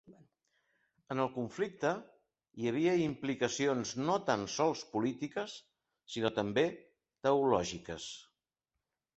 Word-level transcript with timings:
En 1.15 1.19
el 1.25 1.27
conflicte, 1.35 1.91
hi 2.61 2.71
havia 2.71 2.95
implicacions 3.01 3.93
no 4.07 4.15
tan 4.31 4.47
sols 4.55 4.83
polítiques, 4.97 5.59
sinó 6.15 6.35
també 6.41 6.67
teològiques. 7.29 8.09